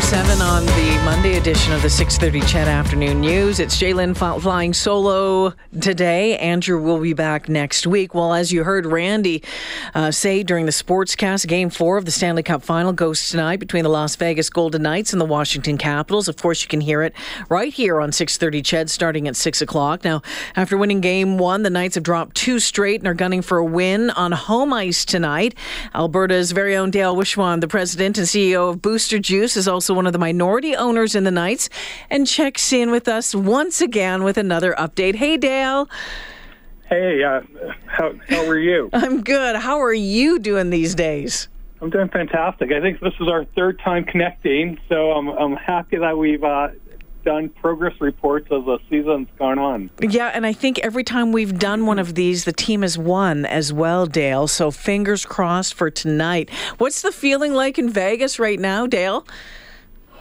[0.00, 3.60] 7 on the Monday edition of the 6:30 CHED Afternoon News.
[3.60, 6.36] It's Jalen flying solo today.
[6.38, 8.14] Andrew will be back next week.
[8.14, 9.42] Well, as you heard Randy
[9.94, 13.82] uh, say during the Sportscast, Game Four of the Stanley Cup Final goes tonight between
[13.82, 16.28] the Las Vegas Golden Knights and the Washington Capitals.
[16.28, 17.14] Of course, you can hear it
[17.48, 20.04] right here on 6:30 CHED, starting at six o'clock.
[20.04, 20.22] Now,
[20.56, 23.64] after winning Game One, the Knights have dropped two straight and are gunning for a
[23.64, 25.54] win on home ice tonight.
[25.94, 30.06] Alberta's very own Dale Wishewan, the president and CEO of Booster Juice, is also one
[30.06, 31.68] of the minority owners in the Knights,
[32.10, 35.14] and checks in with us once again with another update.
[35.14, 35.88] Hey, Dale.
[36.88, 37.40] Hey, uh,
[37.86, 38.88] how, how are you?
[38.94, 39.56] I'm good.
[39.56, 41.48] How are you doing these days?
[41.80, 42.72] I'm doing fantastic.
[42.72, 46.70] I think this is our third time connecting, so I'm, I'm happy that we've uh,
[47.24, 49.90] done progress reports as the season's gone on.
[50.00, 53.44] Yeah, and I think every time we've done one of these, the team has won
[53.44, 54.48] as well, Dale.
[54.48, 56.50] So fingers crossed for tonight.
[56.78, 59.26] What's the feeling like in Vegas right now, Dale?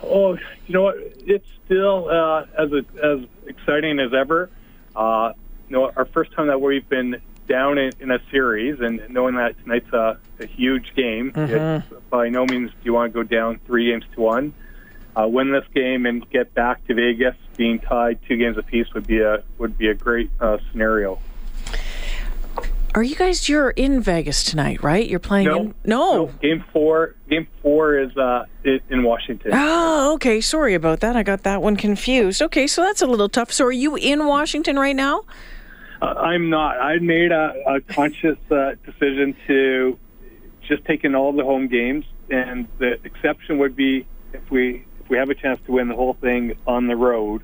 [0.04, 0.34] Oh,
[0.68, 0.96] you know what?
[1.26, 2.72] It's still uh, as
[3.04, 4.50] as exciting as ever.
[4.96, 5.34] Uh,
[5.70, 9.36] you know, our first time that we've been down in, in a series, and knowing
[9.36, 11.32] that tonight's a, a huge game.
[11.32, 11.96] Mm-hmm.
[12.10, 14.54] by no means do you want to go down three games to one.
[15.16, 19.08] Uh, win this game and get back to Vegas, being tied two games apiece would
[19.08, 21.20] be a would be a great uh, scenario.
[22.98, 23.48] Are you guys?
[23.48, 25.08] You're in Vegas tonight, right?
[25.08, 25.46] You're playing.
[25.46, 26.26] No, in, no.
[26.26, 26.32] no.
[26.42, 27.14] Game four.
[27.30, 29.52] Game four is uh, in Washington.
[29.54, 30.42] Oh, okay.
[30.42, 31.16] Sorry about that.
[31.16, 32.42] I got that one confused.
[32.42, 33.54] Okay, so that's a little tough.
[33.54, 35.26] So, are you in Washington right now?
[36.02, 36.82] Uh, I'm not.
[36.82, 40.00] I made a, a conscious uh, decision to
[40.68, 45.08] just take in all the home games, and the exception would be if we if
[45.08, 47.44] we have a chance to win the whole thing on the road,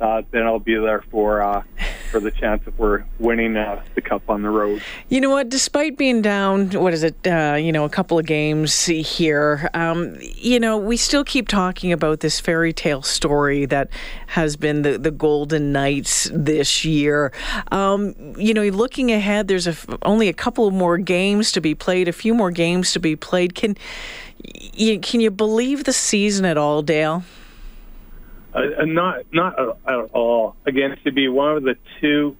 [0.00, 1.62] uh, then I'll be there for uh,
[2.10, 4.82] for the chance of we're winning uh, the cup on the road.
[5.08, 5.48] You know what?
[5.48, 7.14] Despite being down, what is it?
[7.26, 9.70] Uh, you know, a couple of games here.
[9.74, 13.90] Um, you know, we still keep talking about this fairy tale story that
[14.28, 17.32] has been the the Golden Knights this year.
[17.72, 22.08] Um, you know, looking ahead, there's a, only a couple more games to be played,
[22.08, 23.54] a few more games to be played.
[23.54, 23.76] Can
[24.74, 27.22] you, can you believe the season at all, Dale?
[28.58, 30.56] Uh, not not at all.
[30.66, 32.36] Again, to be one of the two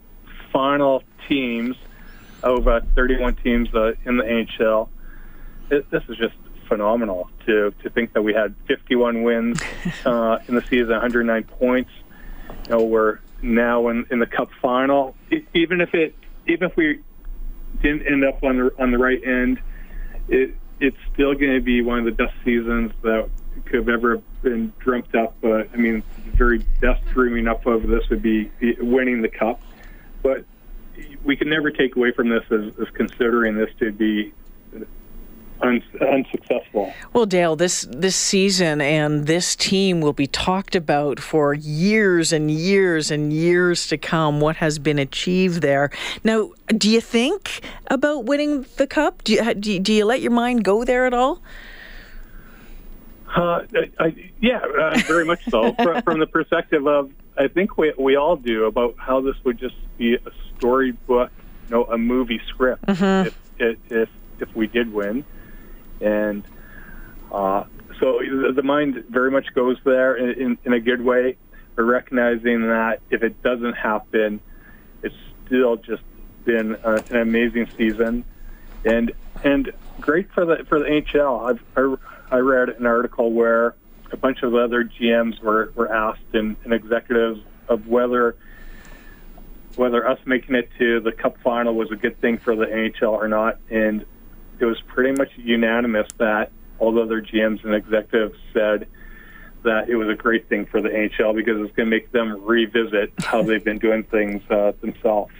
[0.52, 1.76] final teams
[2.42, 4.88] of uh, 31 teams uh, in the NHL,
[5.70, 6.34] it, this is just
[6.68, 7.30] phenomenal.
[7.46, 9.60] To to think that we had 51 wins
[10.04, 11.90] uh, in the season, 109 points.
[12.64, 15.14] You know, we're now in, in the Cup final.
[15.54, 16.14] even if it
[16.46, 17.00] even if we
[17.82, 19.60] didn't end up on the on the right end,
[20.28, 23.28] it it's still going to be one of the best seasons that
[23.64, 25.34] could have ever been dreamt up.
[25.42, 29.60] Uh, I mean, the very best dreaming up of this would be winning the cup.
[30.22, 30.44] But
[31.24, 34.32] we can never take away from this as, as considering this to be
[35.60, 36.92] un- unsuccessful.
[37.12, 42.50] Well, Dale, this this season and this team will be talked about for years and
[42.50, 44.40] years and years to come.
[44.40, 45.90] What has been achieved there?
[46.24, 49.24] Now, do you think about winning the cup?
[49.24, 51.42] Do you, do you, do you let your mind go there at all?
[53.34, 53.60] Uh,
[53.98, 55.72] I, yeah, uh, very much so.
[55.82, 59.58] from, from, the perspective of, I think we we all do about how this would
[59.58, 61.30] just be a storybook,
[61.68, 63.28] you know, a movie script mm-hmm.
[63.58, 64.08] if, if
[64.40, 65.24] if we did win,
[66.00, 66.42] and
[67.30, 67.64] uh,
[68.00, 71.36] so the, the mind very much goes there in, in, in a good way,
[71.74, 74.40] but recognizing that if it doesn't happen,
[75.02, 75.14] it's
[75.46, 76.02] still just
[76.44, 78.24] been a, an amazing season,
[78.84, 79.12] and
[79.44, 81.50] and great for the for the NHL.
[81.50, 81.96] I've I,
[82.30, 83.74] I read an article where
[84.12, 88.36] a bunch of other GMs were, were asked and, and executives of whether
[89.76, 93.12] whether us making it to the Cup final was a good thing for the NHL
[93.12, 94.04] or not, and
[94.58, 96.50] it was pretty much unanimous that
[96.80, 98.88] all the other GMs and executives said
[99.62, 102.44] that it was a great thing for the NHL because it's going to make them
[102.44, 105.32] revisit how they've been doing things uh, themselves.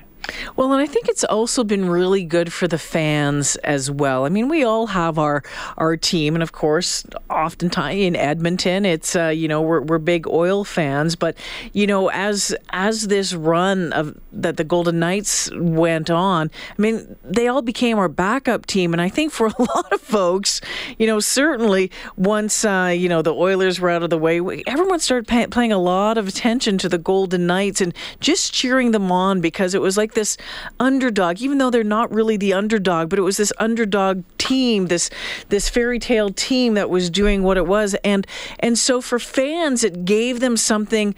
[0.56, 4.24] Well, and I think it's also been really good for the fans as well.
[4.24, 5.42] I mean, we all have our
[5.76, 10.26] our team, and of course, oftentimes in Edmonton, it's uh, you know we're we're big
[10.26, 11.36] oil fans, but
[11.72, 17.16] you know as as this run of that the Golden Knights went on, I mean,
[17.24, 20.60] they all became our backup team, and I think for a lot of folks,
[20.98, 25.00] you know, certainly once uh, you know the Oilers were out of the way, everyone
[25.00, 29.10] started pay- paying a lot of attention to the Golden Knights and just cheering them
[29.10, 30.36] on because it was like this
[30.80, 35.10] underdog, even though they're not really the underdog, but it was this underdog team, this
[35.48, 38.26] this fairy tale team that was doing what it was, and
[38.58, 41.14] and so for fans, it gave them something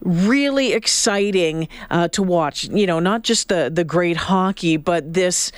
[0.00, 2.64] really exciting uh, to watch.
[2.64, 5.52] You know, not just the the great hockey, but this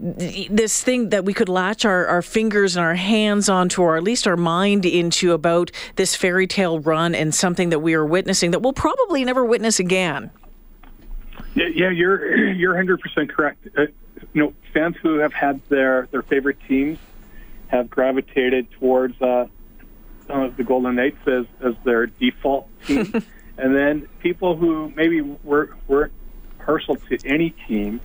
[0.00, 4.02] this thing that we could latch our, our fingers and our hands onto, or at
[4.02, 8.50] least our mind into about this fairy tale run and something that we are witnessing
[8.50, 10.30] that we'll probably never witness again.
[11.54, 13.66] Yeah, yeah you're you're 100 percent correct.
[13.76, 13.86] Uh,
[14.32, 16.98] you know, fans who have had their their favorite teams
[17.68, 19.46] have gravitated towards uh,
[20.28, 23.12] uh, the Golden Knights as as their default team,
[23.58, 26.10] and then people who maybe were were
[26.58, 28.00] partial to any team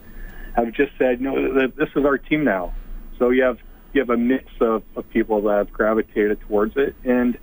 [0.55, 2.73] have just said, no, this is our team now.
[3.17, 3.59] So you have
[3.93, 7.37] you have a mix of, of people that have gravitated towards it, and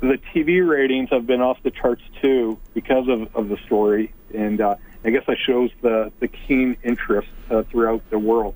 [0.00, 4.60] the TV ratings have been off the charts too because of, of the story, and
[4.60, 8.54] uh, I guess that shows the the keen interest uh, throughout the world.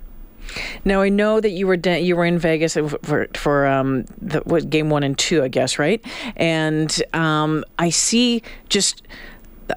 [0.84, 4.40] Now I know that you were de- you were in Vegas for for um, the,
[4.40, 6.04] what game one and two, I guess, right?
[6.36, 9.02] And um, I see just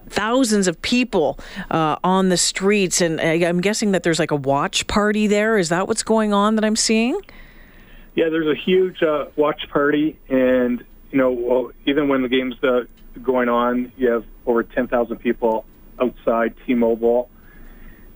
[0.10, 1.40] thousands of people
[1.72, 5.58] uh, on the streets, and I'm guessing that there's like a watch party there.
[5.58, 7.20] Is that what's going on that I'm seeing?
[8.16, 12.62] Yeah, there's a huge uh, watch party, and you know, well, even when the game's
[12.64, 12.82] uh,
[13.24, 15.66] going on, you have over 10,000 people
[16.00, 17.30] outside T-Mobile,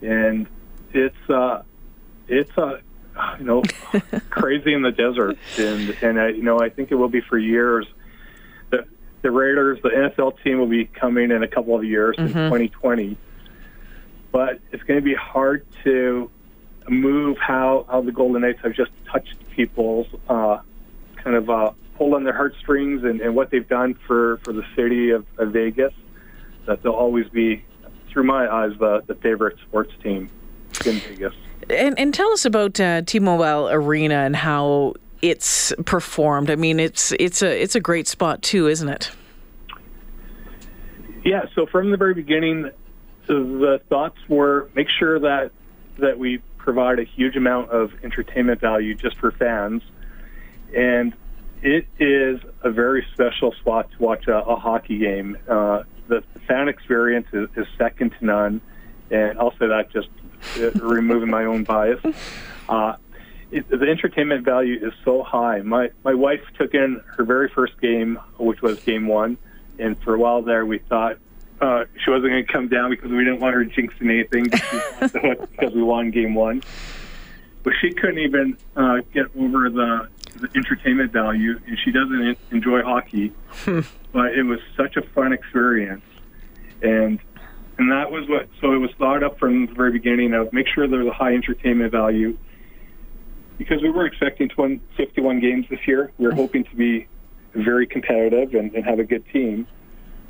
[0.01, 0.47] and
[0.93, 1.63] it's uh,
[2.27, 2.79] it's uh,
[3.39, 3.63] you know
[4.29, 7.37] crazy in the desert, and and uh, you know I think it will be for
[7.37, 7.85] years
[9.21, 12.37] the Raiders, the NFL team will be coming in a couple of years mm-hmm.
[12.37, 13.17] in 2020.
[14.31, 16.31] But it's going to be hard to
[16.89, 20.59] move how, how the Golden Knights have just touched people's uh,
[21.17, 24.63] kind of uh, pull on their heartstrings and, and what they've done for, for the
[24.75, 25.93] city of, of Vegas.
[26.65, 27.63] That they'll always be,
[28.11, 30.29] through my eyes, the, the favorite sports team
[30.85, 31.33] in Vegas.
[31.69, 36.49] And, and tell us about uh, T-Mobile Arena and how it's performed.
[36.49, 39.11] I mean, it's it's a it's a great spot too, isn't it?
[41.23, 41.45] Yeah.
[41.53, 42.71] So from the very beginning,
[43.27, 45.51] the thoughts were make sure that
[45.99, 49.83] that we provide a huge amount of entertainment value just for fans,
[50.75, 51.13] and
[51.61, 55.37] it is a very special spot to watch a, a hockey game.
[55.47, 58.61] Uh, the, sound experience is, is second to none,
[59.09, 60.09] and I'll say that just
[60.57, 61.99] uh, removing my own bias.
[62.67, 62.95] Uh,
[63.51, 65.61] it, the entertainment value is so high.
[65.61, 69.37] My my wife took in her very first game, which was game one,
[69.79, 71.17] and for a while there, we thought
[71.61, 74.43] uh, she wasn't going to come down because we didn't want her jinxing anything
[75.51, 76.61] because we won game one.
[77.63, 80.20] But she couldn't even uh, get over the, the
[80.55, 83.33] entertainment value, and she doesn't enjoy hockey.
[84.11, 86.05] but it was such a fun experience,
[86.81, 87.19] and
[87.77, 88.47] and that was what.
[88.59, 91.33] So it was thought up from the very beginning of make sure there's a high
[91.33, 92.37] entertainment value
[93.57, 96.11] because we were expecting 20, 51 games this year.
[96.17, 97.07] We were hoping to be
[97.53, 99.67] very competitive and, and have a good team.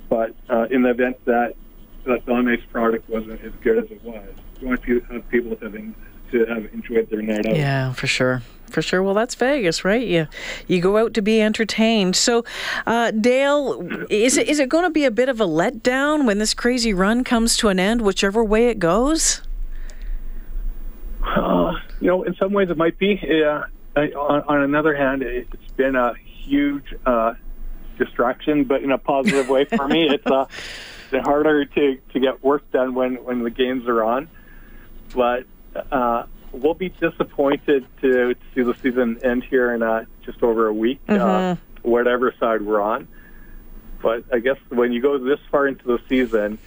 [0.09, 1.56] But uh, in the event that
[2.06, 4.27] that Donne's product wasn't as good as it was,
[4.59, 5.95] we want to have people having
[6.31, 7.56] to have enjoyed their night out.
[7.56, 8.42] Yeah, for sure.
[8.69, 9.04] For sure.
[9.04, 10.07] Well, that's Vegas, right?
[10.07, 10.28] You
[10.66, 12.16] you go out to be entertained.
[12.16, 12.45] So,
[12.88, 16.38] uh, Dale, is it is it going to be a bit of a letdown when
[16.38, 19.42] this crazy run comes to an end, whichever way it goes?
[21.24, 23.19] Uh, you know, in some ways it might be.
[23.44, 23.63] Uh,
[23.95, 27.34] on, on another hand, it's been a huge uh,
[27.98, 30.10] distraction, but in a positive way for me.
[30.10, 30.46] It's uh,
[31.12, 34.29] been harder to, to get work done when, when the games are on.
[35.13, 40.44] But uh, we'll be disappointed to, to see the season end here in uh, just
[40.44, 41.51] over a week, uh, mm-hmm.
[41.51, 41.56] uh,
[41.90, 43.08] whatever side we're on.
[44.01, 46.58] But I guess when you go this far into the season,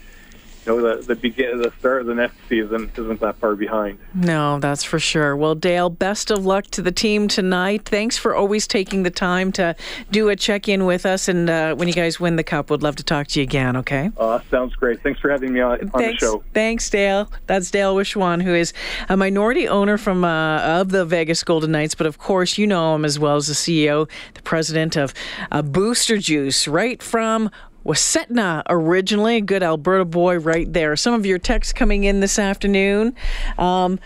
[0.67, 3.99] you know, the the begin the start of the next season isn't that far behind.
[4.15, 5.37] No, that's for sure.
[5.37, 7.85] Well, Dale, best of luck to the team tonight.
[7.85, 9.77] Thanks for always taking the time to
[10.11, 12.83] do a check in with us, and uh, when you guys win the cup, we'd
[12.83, 13.77] love to talk to you again.
[13.77, 14.11] Okay.
[14.17, 15.03] Uh, sounds great.
[15.03, 16.43] Thanks for having me on, on the show.
[16.53, 17.31] Thanks, Dale.
[17.47, 18.73] That's Dale Wishewan, who is
[19.09, 22.95] a minority owner from uh, of the Vegas Golden Knights, but of course you know
[22.95, 25.15] him as well as the CEO, the president of
[25.51, 27.51] uh, Booster Juice, right from
[27.85, 29.41] Wasetna originally.
[29.41, 30.97] Good Alberta boy right there.
[30.97, 33.15] Some of your texts coming in this afternoon.
[33.59, 33.99] Um,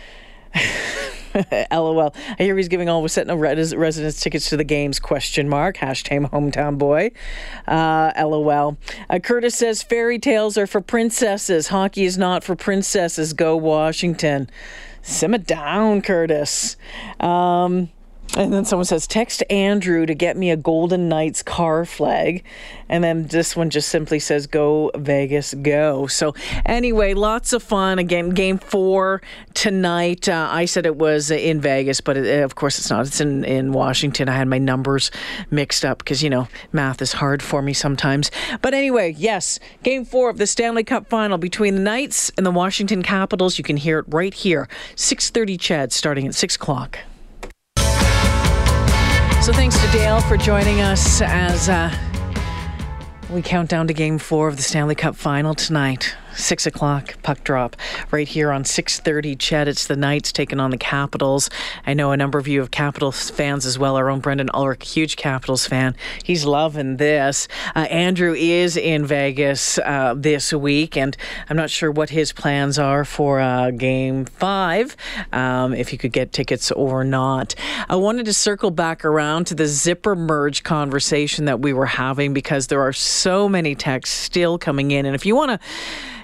[1.70, 2.14] LOL.
[2.38, 3.38] I hear he's giving all Wasetna
[3.76, 4.98] residents tickets to the games.
[4.98, 5.76] Question mark.
[5.76, 7.12] Hashtag hometown boy.
[7.66, 8.76] Uh, LOL.
[9.08, 11.68] Uh, Curtis says fairy tales are for princesses.
[11.68, 13.32] Hockey is not for princesses.
[13.32, 14.50] Go Washington.
[15.02, 16.76] Simmer down, Curtis.
[17.20, 17.90] Um,
[18.38, 22.44] And then someone says, text Andrew to get me a Golden Knights car flag.
[22.88, 26.06] And then this one just simply says, go Vegas, go.
[26.06, 27.98] So, anyway, lots of fun.
[27.98, 29.22] Again, game four
[29.54, 30.28] tonight.
[30.28, 33.08] Uh, I said it was in Vegas, but it, of course it's not.
[33.08, 34.28] It's in, in Washington.
[34.28, 35.10] I had my numbers
[35.50, 38.30] mixed up because, you know, math is hard for me sometimes.
[38.62, 42.52] But anyway, yes, game four of the Stanley Cup final between the Knights and the
[42.52, 43.58] Washington Capitals.
[43.58, 44.68] You can hear it right here.
[44.94, 47.00] 6.30 CHED, starting at 6 o'clock.
[49.48, 51.90] So thanks to Dale for joining us as uh,
[53.30, 56.14] we count down to game four of the Stanley Cup final tonight.
[56.38, 57.74] Six o'clock puck drop
[58.12, 59.34] right here on 6:30.
[59.34, 61.50] CHED, it's the Knights taking on the Capitals.
[61.84, 63.96] I know a number of you have Capitals fans as well.
[63.96, 65.96] Our own Brendan Ulrich, huge Capitals fan.
[66.22, 67.48] He's loving this.
[67.74, 71.16] Uh, Andrew is in Vegas uh, this week, and
[71.50, 74.96] I'm not sure what his plans are for uh, Game Five.
[75.32, 77.56] Um, if you could get tickets or not.
[77.88, 82.32] I wanted to circle back around to the zipper merge conversation that we were having
[82.32, 85.58] because there are so many texts still coming in, and if you want to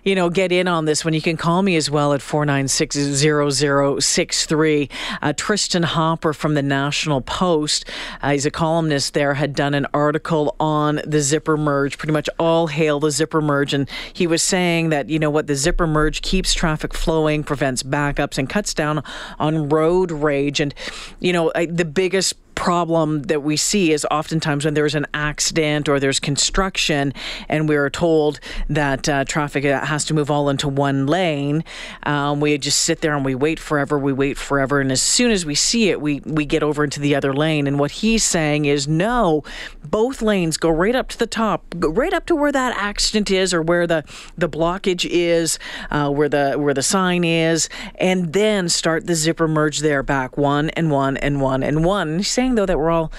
[0.05, 4.91] you know, get in on this one, you can call me as well at 4960063.
[5.23, 7.85] Uh, Tristan Hopper from the National Post,
[8.23, 12.29] uh, he's a columnist there, had done an article on the zipper merge, pretty much
[12.39, 13.73] all hail the zipper merge.
[13.73, 17.83] And he was saying that, you know what, the zipper merge keeps traffic flowing, prevents
[17.83, 19.03] backups, and cuts down
[19.39, 20.61] on road rage.
[20.61, 20.75] And,
[21.21, 26.01] you know, the biggest problem that we see is oftentimes when there's an accident or
[26.01, 27.13] there's construction
[27.49, 31.65] and we're told that uh, traffic has to move all into one lane,
[32.05, 35.31] um, we just sit there and we wait forever, we wait forever, and as soon
[35.31, 37.67] as we see it, we, we get over into the other lane.
[37.67, 39.43] And what he's saying is no,
[39.85, 43.53] both lanes go right up to the top, right up to where that accident is
[43.53, 44.05] or where the,
[44.37, 45.59] the blockage is,
[45.91, 50.37] uh, where the where the sign is, and then start the zipper merge there back
[50.37, 52.23] one and one and one and one.
[52.45, 53.11] Saying though that we're all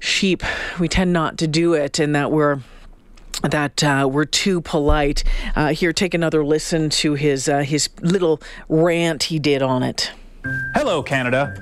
[0.00, 0.42] sheep.
[0.80, 2.60] We tend not to do it, and that we're
[3.42, 5.22] that uh, we're too polite.
[5.54, 10.10] Uh, here, take another listen to his uh, his little rant he did on it.
[10.74, 11.54] Hello, Canada.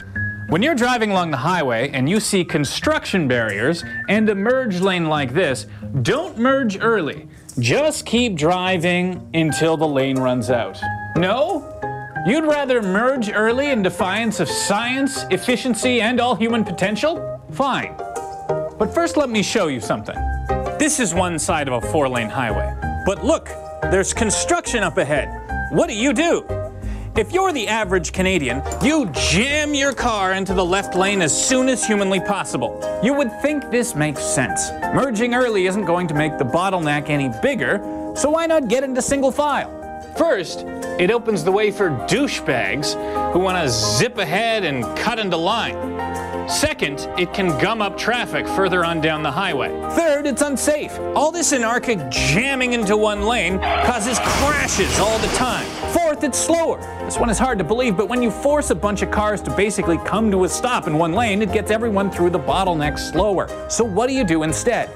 [0.48, 5.06] When you're driving along the highway and you see construction barriers and a merge lane
[5.06, 5.66] like this,
[6.02, 7.28] don't merge early.
[7.58, 10.80] Just keep driving until the lane runs out.
[11.16, 11.81] No?
[12.24, 17.40] You'd rather merge early in defiance of science, efficiency, and all human potential?
[17.50, 17.96] Fine.
[18.78, 20.14] But first, let me show you something.
[20.78, 22.72] This is one side of a four lane highway.
[23.04, 23.46] But look,
[23.82, 25.28] there's construction up ahead.
[25.72, 26.46] What do you do?
[27.16, 31.68] If you're the average Canadian, you jam your car into the left lane as soon
[31.68, 32.80] as humanly possible.
[33.02, 34.70] You would think this makes sense.
[34.94, 37.80] Merging early isn't going to make the bottleneck any bigger,
[38.14, 39.81] so why not get into single file?
[40.16, 40.60] First,
[41.00, 42.94] it opens the way for douchebags
[43.32, 46.48] who want to zip ahead and cut into line.
[46.48, 49.70] Second, it can gum up traffic further on down the highway.
[49.92, 50.98] Third, it's unsafe.
[51.14, 55.64] All this anarchic jamming into one lane causes crashes all the time.
[55.92, 56.78] Fourth, it's slower.
[57.04, 59.56] This one is hard to believe, but when you force a bunch of cars to
[59.56, 63.48] basically come to a stop in one lane, it gets everyone through the bottleneck slower.
[63.70, 64.90] So what do you do instead?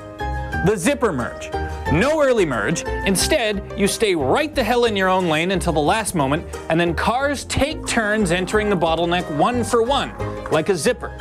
[0.67, 1.51] The zipper merge.
[1.93, 2.83] No early merge.
[3.07, 6.81] Instead, you stay right the hell in your own lane until the last moment, and
[6.81, 10.13] then cars take turns entering the bottleneck one for one,
[10.51, 11.13] like a zipper.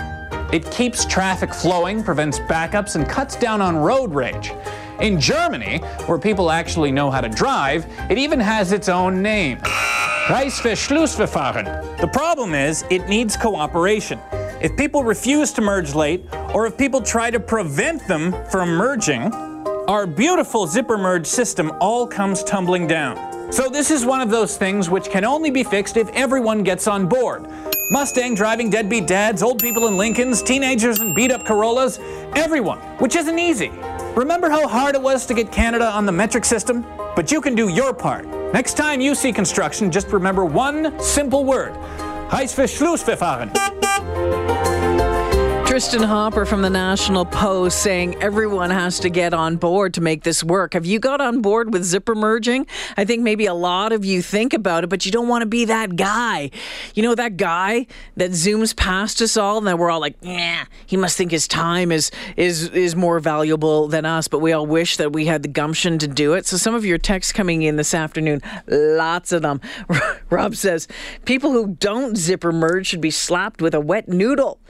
[0.51, 4.53] It keeps traffic flowing, prevents backups, and cuts down on road rage.
[5.01, 9.59] In Germany, where people actually know how to drive, it even has its own name.
[10.27, 11.99] Reißverschlussverfahren.
[12.01, 14.19] The problem is, it needs cooperation.
[14.61, 19.31] If people refuse to merge late, or if people try to prevent them from merging,
[19.87, 23.53] our beautiful zipper merge system all comes tumbling down.
[23.53, 26.87] So this is one of those things which can only be fixed if everyone gets
[26.87, 27.45] on board.
[27.91, 31.99] Mustang driving deadbeat dads, old people in Lincolns, teenagers in beat up Corollas,
[32.35, 33.69] everyone, which isn't easy.
[34.15, 36.83] Remember how hard it was to get Canada on the metric system?
[37.15, 38.25] But you can do your part.
[38.53, 41.73] Next time you see construction, just remember one simple word.
[42.29, 44.54] Reißverschlussverfahren.
[45.75, 50.23] Tristan Hopper from the National Post saying everyone has to get on board to make
[50.23, 50.73] this work.
[50.73, 52.65] Have you got on board with zipper merging?
[52.95, 55.45] I think maybe a lot of you think about it, but you don't want to
[55.45, 56.49] be that guy.
[56.93, 60.63] You know, that guy that zooms past us all and then we're all like, yeah,
[60.85, 64.65] he must think his time is is is more valuable than us, but we all
[64.65, 66.45] wish that we had the gumption to do it.
[66.45, 69.59] So some of your texts coming in this afternoon, lots of them.
[70.29, 70.87] Rob says,
[71.25, 74.61] people who don't zipper merge should be slapped with a wet noodle.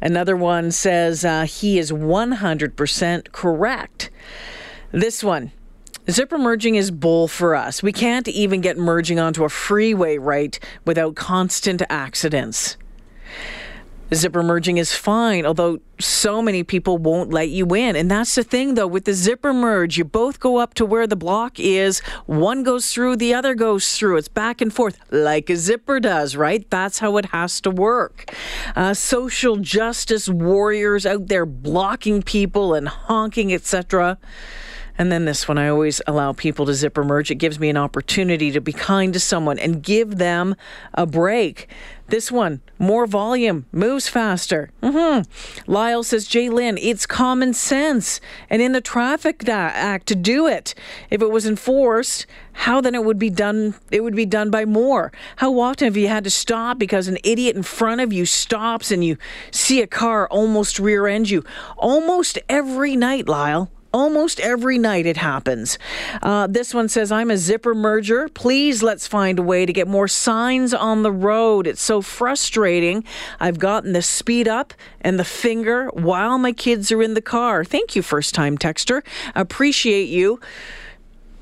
[0.00, 4.10] Another one says uh, he is 100% correct.
[4.92, 5.52] This one.
[6.08, 7.82] Zipper merging is bull for us.
[7.82, 12.76] We can't even get merging onto a freeway right without constant accidents.
[14.14, 17.96] Zipper merging is fine, although so many people won't let you in.
[17.96, 21.06] And that's the thing, though, with the zipper merge, you both go up to where
[21.06, 22.00] the block is.
[22.26, 24.18] One goes through, the other goes through.
[24.18, 26.68] It's back and forth, like a zipper does, right?
[26.70, 28.32] That's how it has to work.
[28.76, 34.18] Uh, social justice warriors out there blocking people and honking, etc.
[34.98, 37.30] And then this one, I always allow people to zipper merge.
[37.30, 40.56] It gives me an opportunity to be kind to someone and give them
[40.94, 41.68] a break.
[42.08, 44.70] This one, more volume, moves faster.
[44.80, 45.70] Mm-hmm.
[45.70, 48.20] Lyle says, Jay Lynn, it's common sense.
[48.48, 50.74] And in the Traffic Act to do it.
[51.10, 54.64] If it was enforced, how then it would be done it would be done by
[54.64, 55.12] more.
[55.36, 58.90] How often have you had to stop because an idiot in front of you stops
[58.90, 59.18] and you
[59.50, 61.44] see a car almost rear end you?
[61.76, 63.70] Almost every night, Lyle.
[63.96, 65.78] Almost every night it happens.
[66.20, 68.28] Uh, this one says, I'm a zipper merger.
[68.28, 71.66] Please let's find a way to get more signs on the road.
[71.66, 73.04] It's so frustrating.
[73.40, 77.64] I've gotten the speed up and the finger while my kids are in the car.
[77.64, 79.02] Thank you, first time texter.
[79.34, 80.40] Appreciate you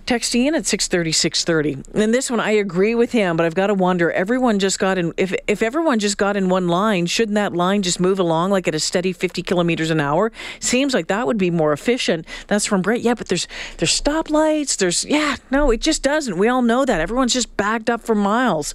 [0.07, 3.69] texting in at 630 630 and this one i agree with him but i've got
[3.69, 7.35] to wonder everyone just got in if, if everyone just got in one line shouldn't
[7.35, 10.33] that line just move along like at a steady 50 kilometers an hour?
[10.61, 12.27] Seems like that would be more efficient.
[12.47, 13.01] That's from brett.
[13.01, 13.47] Yeah but there's
[13.79, 16.39] there's stoplights there's yeah no it just doesn't.
[16.39, 17.01] We all know that.
[17.01, 18.75] Everyone's just backed up for miles.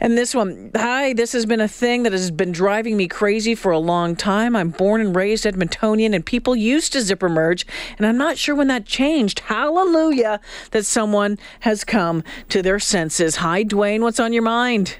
[0.00, 3.54] And this one hi this has been a thing that has been driving me crazy
[3.54, 4.54] for a long time.
[4.54, 7.66] I'm born and raised edmontonian and people used to zipper merge
[7.98, 9.40] and i'm not sure when that changed.
[9.40, 13.36] Hallelujah that someone has come to their senses.
[13.36, 14.00] Hi, Dwayne.
[14.00, 14.96] What's on your mind?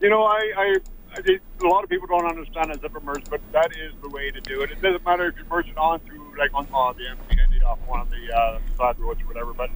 [0.00, 0.76] You know, I, I,
[1.16, 4.30] I a lot of people don't understand a zipper merge, but that is the way
[4.30, 4.70] to do it.
[4.70, 7.38] It doesn't matter if you merge it on through like on, on the empty
[7.68, 9.52] off one of the uh, side roads or whatever.
[9.52, 9.70] But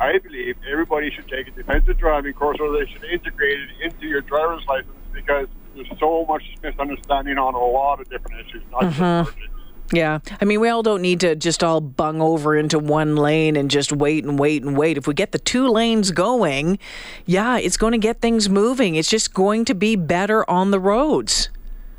[0.00, 4.06] I believe everybody should take a defensive driving course, or they should integrate it into
[4.06, 8.82] your driver's license because there's so much misunderstanding on a lot of different issues, not
[8.82, 8.90] mm-hmm.
[8.90, 9.59] just merging.
[9.92, 10.20] Yeah.
[10.40, 13.70] I mean, we all don't need to just all bung over into one lane and
[13.70, 14.96] just wait and wait and wait.
[14.96, 16.78] If we get the two lanes going,
[17.26, 18.94] yeah, it's going to get things moving.
[18.94, 21.48] It's just going to be better on the roads.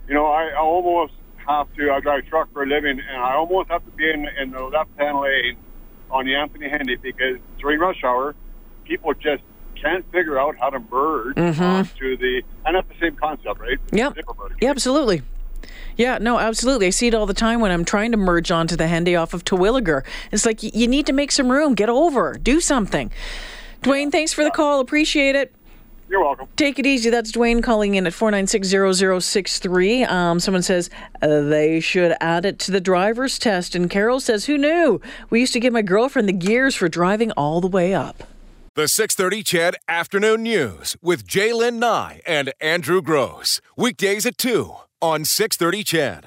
[0.08, 1.14] You know, I, I almost
[1.48, 4.10] have to, I drive a truck for a living, and I almost have to be
[4.10, 5.58] in, in the left hand lane
[6.10, 8.36] on the Anthony Henday because during rush hour,
[8.86, 9.44] people just
[9.82, 11.98] can't figure out how to merge mm-hmm.
[11.98, 13.80] to the, and that's the same concept, right?
[13.92, 14.12] Yeah.
[14.62, 15.24] Yeah, absolutely.
[15.98, 16.88] Yeah, no, absolutely.
[16.88, 19.34] I see it all the time when I'm trying to merge onto the Henday off
[19.34, 20.04] of Terwillegar.
[20.32, 23.12] It's like you need to make some room, get over, do something.
[23.82, 24.80] Dwayne, thanks for the call.
[24.80, 25.54] Appreciate it.
[26.12, 26.48] You're welcome.
[26.58, 27.10] Take it easy.
[27.10, 30.10] That's Dwayne calling in at 4960063.
[30.10, 30.90] Um, someone says
[31.22, 33.76] uh, they should add it to the driver's test.
[33.76, 35.00] And Carol says, Who knew?
[35.30, 38.24] We used to give my girlfriend the gears for driving all the way up.
[38.76, 43.62] The 630 CHED Afternoon News with Jaylen Nye and Andrew Gross.
[43.78, 46.20] Weekdays at 2 on 630 CHED.